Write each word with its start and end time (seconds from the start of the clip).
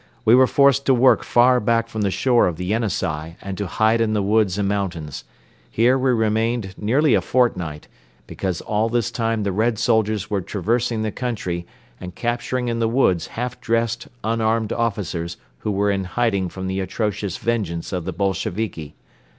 We 0.25 0.33
were 0.33 0.47
forced 0.47 0.87
to 0.87 0.95
work 0.95 1.23
far 1.23 1.59
back 1.59 1.87
from 1.87 2.01
the 2.01 2.09
shore 2.09 2.47
of 2.47 2.55
the 2.55 2.65
Yenisei 2.71 3.35
and 3.39 3.55
to 3.59 3.67
hide 3.67 4.01
in 4.01 4.13
the 4.13 4.23
woods 4.23 4.57
and 4.57 4.67
mountains. 4.67 5.25
Here 5.69 5.95
we 5.95 6.09
remained 6.09 6.73
nearly 6.75 7.13
a 7.13 7.21
fortnight, 7.21 7.87
because 8.25 8.61
all 8.61 8.89
this 8.89 9.11
time 9.11 9.43
the 9.43 9.51
Red 9.51 9.77
soldiers 9.77 10.27
were 10.27 10.41
traversing 10.41 11.03
the 11.03 11.11
country 11.11 11.67
and 11.99 12.15
capturing 12.15 12.67
in 12.67 12.79
the 12.79 12.89
woods 12.89 13.27
half 13.27 13.61
dressed 13.61 14.07
unarmed 14.23 14.73
officers 14.73 15.37
who 15.59 15.69
were 15.69 15.91
in 15.91 16.05
hiding 16.05 16.49
from 16.49 16.65
the 16.65 16.79
atrocious 16.79 17.37
vengeance 17.37 17.93
of 17.93 18.03
the 18.05 18.11
Bolsheviki. 18.13 18.95